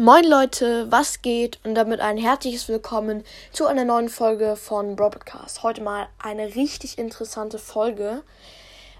Moin 0.00 0.24
Leute, 0.24 0.90
was 0.90 1.20
geht? 1.20 1.60
Und 1.62 1.74
damit 1.74 2.00
ein 2.00 2.16
herzliches 2.16 2.70
Willkommen 2.70 3.22
zu 3.52 3.66
einer 3.66 3.84
neuen 3.84 4.08
Folge 4.08 4.56
von 4.56 4.96
Broadcast. 4.96 5.62
Heute 5.62 5.82
mal 5.82 6.08
eine 6.18 6.54
richtig 6.54 6.96
interessante 6.96 7.58
Folge, 7.58 8.22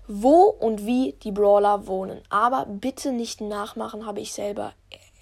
wo 0.07 0.43
und 0.43 0.85
wie 0.85 1.15
die 1.23 1.33
Brawler 1.33 1.87
wohnen. 1.87 2.21
Aber 2.29 2.67
bitte 2.67 3.13
nicht 3.13 3.41
nachmachen, 3.41 4.05
habe 4.05 4.21
ich 4.21 4.35
selber 4.35 4.75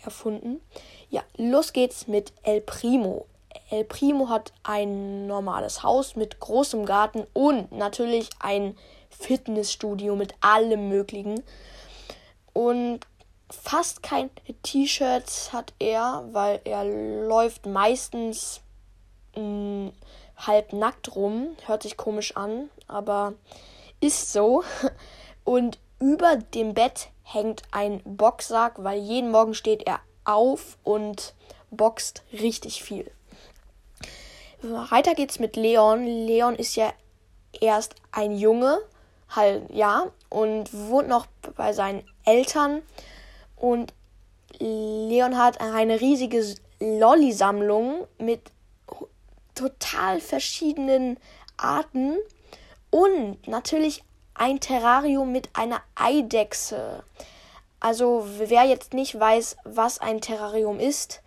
erfunden. 0.03 0.61
Ja, 1.11 1.22
los 1.37 1.72
geht's 1.72 2.08
mit 2.08 2.33
El 2.42 2.60
Primo. 2.60 3.26
El 3.71 3.85
Primo 3.85 4.29
hat 4.29 4.53
ein 4.65 5.29
normales 5.29 5.85
Haus 5.85 6.17
mit 6.17 6.40
großem 6.40 6.87
Garten 6.87 7.24
und 7.35 7.71
natürlich 7.71 8.31
ein 8.40 8.76
Fitnessstudio 9.10 10.17
mit 10.17 10.35
allem 10.40 10.88
Möglichen. 10.88 11.40
Und 12.53 13.06
fast 13.51 14.03
keine 14.03 14.30
T-Shirts 14.62 15.53
hat 15.53 15.72
er, 15.78 16.24
weil 16.33 16.60
er 16.64 16.84
läuft 16.84 17.66
meistens 17.66 18.60
mh, 19.36 19.42
mm, 19.42 19.92
halb 20.36 20.73
nackt 20.73 21.14
rum. 21.14 21.56
Hört 21.66 21.82
sich 21.82 21.96
komisch 21.96 22.37
an, 22.37 22.70
aber 22.87 23.34
ist 24.00 24.32
so. 24.32 24.62
Und 25.45 25.78
über 25.98 26.37
dem 26.37 26.74
Bett 26.74 27.09
hängt 27.23 27.62
ein 27.73 28.00
Boxsack, 28.04 28.82
weil 28.82 29.00
jeden 29.00 29.30
Morgen 29.30 29.54
steht 29.54 29.87
er 29.87 30.01
auf 30.24 30.76
und 30.84 31.34
boxt 31.70 32.23
richtig 32.32 32.82
viel. 32.82 33.10
Weiter 34.62 35.15
geht's 35.15 35.38
mit 35.38 35.56
Leon. 35.56 36.04
Leon 36.04 36.54
ist 36.54 36.76
ja 36.76 36.92
erst 37.60 37.95
ein 38.12 38.37
Junge, 38.37 38.78
halt 39.30 39.70
ja, 39.70 40.10
und 40.28 40.73
wohnt 40.73 41.09
noch 41.09 41.26
bei 41.56 41.73
seinen 41.73 42.04
Eltern 42.24 42.82
und 43.58 43.92
Leon 44.58 45.36
hat 45.36 45.60
eine 45.60 46.00
riesige 46.00 46.44
Lolli-Sammlung 46.80 48.06
mit 48.18 48.40
total 49.54 50.20
verschiedenen 50.20 51.18
Arten 51.56 52.16
und 52.90 53.46
natürlich 53.46 54.04
ein 54.34 54.60
Terrarium 54.60 55.32
mit 55.32 55.50
einer 55.54 55.82
Eidechse. 55.96 57.02
Also 57.80 58.26
wer 58.38 58.65
jetzt 58.65 58.95
nicht 58.95 59.18
weiß, 59.18 59.56
was 59.65 60.00
ein 60.00 60.20
Terrarium 60.20 60.80
ist, 60.80 61.20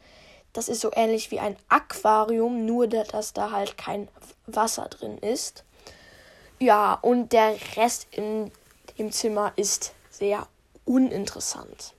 das 0.53 0.67
ist 0.67 0.81
so 0.81 0.91
ähnlich 0.93 1.31
wie 1.31 1.39
ein 1.39 1.55
Aquarium, 1.69 2.65
nur 2.65 2.87
dass 2.87 3.33
da 3.33 3.51
halt 3.51 3.77
kein 3.77 4.09
Wasser 4.47 4.87
drin 4.89 5.17
ist. 5.17 5.63
Ja, 6.59 6.93
und 7.01 7.31
der 7.31 7.55
Rest 7.75 8.07
in, 8.11 8.51
im 8.97 9.11
Zimmer 9.11 9.53
ist 9.55 9.93
sehr 10.09 10.47
uninteressant. 10.85 11.93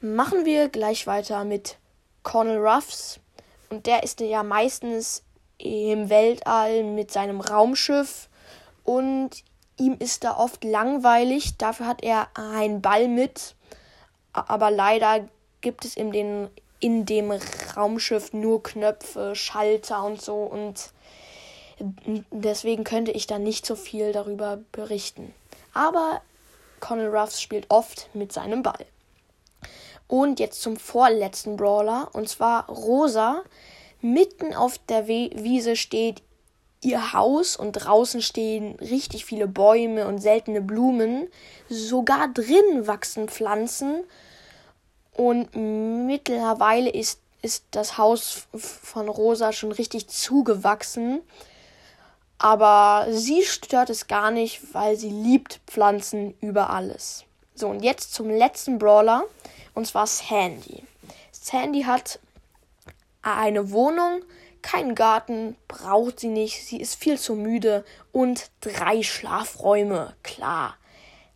Machen 0.00 0.44
wir 0.44 0.68
gleich 0.68 1.06
weiter 1.06 1.44
mit 1.44 1.78
Colonel 2.22 2.58
Ruffs. 2.58 3.18
Und 3.70 3.86
der 3.86 4.02
ist 4.02 4.20
ja 4.20 4.42
meistens 4.42 5.22
im 5.56 6.10
Weltall 6.10 6.84
mit 6.84 7.10
seinem 7.10 7.40
Raumschiff. 7.40 8.28
Und 8.84 9.30
ihm 9.78 9.96
ist 9.98 10.24
da 10.24 10.36
oft 10.36 10.64
langweilig. 10.64 11.56
Dafür 11.56 11.86
hat 11.86 12.02
er 12.02 12.28
einen 12.34 12.82
Ball 12.82 13.08
mit. 13.08 13.54
Aber 14.32 14.70
leider 14.70 15.26
gibt 15.62 15.86
es 15.86 15.96
in, 15.96 16.12
den, 16.12 16.50
in 16.78 17.06
dem 17.06 17.32
Raumschiff 17.74 18.34
nur 18.34 18.62
Knöpfe, 18.62 19.34
Schalter 19.34 20.04
und 20.04 20.20
so. 20.20 20.42
Und 20.42 20.92
deswegen 22.30 22.84
könnte 22.84 23.12
ich 23.12 23.26
da 23.26 23.38
nicht 23.38 23.64
so 23.64 23.76
viel 23.76 24.12
darüber 24.12 24.58
berichten. 24.72 25.34
Aber 25.72 26.20
Colonel 26.80 27.08
Ruffs 27.16 27.40
spielt 27.40 27.70
oft 27.70 28.10
mit 28.14 28.30
seinem 28.30 28.62
Ball. 28.62 28.84
Und 30.08 30.40
jetzt 30.40 30.62
zum 30.62 30.76
vorletzten 30.76 31.56
Brawler. 31.56 32.10
Und 32.12 32.28
zwar 32.28 32.68
Rosa. 32.68 33.42
Mitten 34.00 34.54
auf 34.54 34.78
der 34.88 35.08
Wiese 35.08 35.74
steht 35.74 36.22
ihr 36.82 37.12
Haus 37.12 37.56
und 37.56 37.72
draußen 37.72 38.22
stehen 38.22 38.76
richtig 38.76 39.24
viele 39.24 39.48
Bäume 39.48 40.06
und 40.06 40.20
seltene 40.20 40.60
Blumen. 40.60 41.28
Sogar 41.68 42.28
drin 42.28 42.86
wachsen 42.86 43.28
Pflanzen. 43.28 44.04
Und 45.12 45.56
mittlerweile 46.06 46.90
ist, 46.90 47.20
ist 47.42 47.64
das 47.70 47.98
Haus 47.98 48.46
von 48.52 49.08
Rosa 49.08 49.52
schon 49.52 49.72
richtig 49.72 50.08
zugewachsen. 50.08 51.22
Aber 52.38 53.06
sie 53.10 53.42
stört 53.42 53.88
es 53.88 54.08
gar 54.08 54.30
nicht, 54.30 54.74
weil 54.74 54.96
sie 54.96 55.08
liebt 55.08 55.60
Pflanzen 55.66 56.34
über 56.40 56.70
alles. 56.70 57.24
So, 57.54 57.68
und 57.68 57.82
jetzt 57.82 58.12
zum 58.12 58.28
letzten 58.28 58.78
Brawler. 58.78 59.24
Und 59.76 59.86
zwar 59.86 60.06
Sandy. 60.06 60.84
Sandy 61.32 61.82
hat 61.82 62.18
eine 63.20 63.72
Wohnung, 63.72 64.22
keinen 64.62 64.94
Garten, 64.94 65.54
braucht 65.68 66.20
sie 66.20 66.28
nicht, 66.28 66.64
sie 66.64 66.80
ist 66.80 66.94
viel 66.94 67.18
zu 67.18 67.34
müde 67.34 67.84
und 68.10 68.50
drei 68.62 69.02
Schlafräume. 69.02 70.16
Klar, 70.22 70.78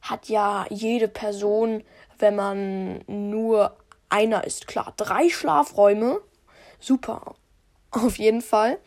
hat 0.01 0.31
ja 0.31 0.65
jede 0.71 1.07
Person, 1.07 1.85
wenn 2.19 2.35
man 2.35 3.05
nur 3.07 3.77
einer 4.09 4.45
ist. 4.45 4.67
Klar, 4.67 4.95
drei 4.97 5.29
Schlafräume, 5.29 6.23
super, 6.81 7.35
auf 7.91 8.17
jeden 8.19 8.41
Fall. 8.41 8.79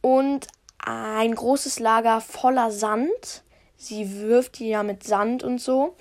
Und 0.00 0.48
ein 0.78 1.36
großes 1.36 1.78
Lager 1.78 2.20
voller 2.20 2.72
Sand. 2.72 3.44
Sie 3.76 4.20
wirft 4.22 4.58
die 4.58 4.70
ja 4.70 4.82
mit 4.82 5.04
Sand 5.04 5.44
und 5.44 5.60
so. 5.60 5.96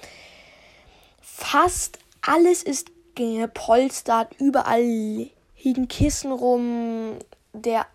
Fast 1.22 2.00
alles 2.22 2.64
ist 2.64 2.92
gepolstert, 3.16 4.30
überall 4.40 5.30
liegen 5.64 5.88
Kissen 5.88 6.32
rum. 6.32 7.18
Der 7.54 7.86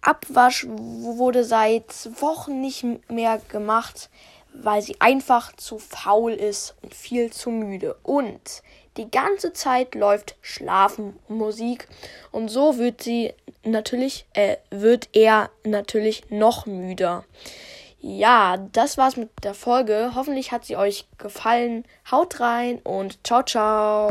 Abwasch 0.00 0.66
wurde 0.68 1.44
seit 1.44 2.20
Wochen 2.20 2.60
nicht 2.60 2.84
mehr 3.10 3.40
gemacht, 3.48 4.10
weil 4.52 4.82
sie 4.82 5.00
einfach 5.00 5.54
zu 5.56 5.78
faul 5.78 6.32
ist 6.32 6.74
und 6.82 6.94
viel 6.94 7.32
zu 7.32 7.50
müde. 7.50 7.96
Und 8.02 8.62
die 8.96 9.10
ganze 9.10 9.52
Zeit 9.52 9.94
läuft 9.94 10.36
Schlafenmusik 10.40 11.88
und 12.30 12.48
so 12.48 12.78
wird 12.78 13.02
sie 13.02 13.32
natürlich, 13.64 14.26
äh, 14.34 14.56
wird 14.70 15.08
er 15.12 15.50
natürlich 15.64 16.30
noch 16.30 16.66
müder. 16.66 17.24
Ja, 18.06 18.58
das 18.58 18.98
war's 18.98 19.16
mit 19.16 19.30
der 19.44 19.54
Folge. 19.54 20.12
Hoffentlich 20.14 20.52
hat 20.52 20.66
sie 20.66 20.76
euch 20.76 21.06
gefallen. 21.16 21.84
Haut 22.10 22.38
rein 22.38 22.78
und 22.84 23.26
ciao, 23.26 23.42
ciao. 23.42 24.10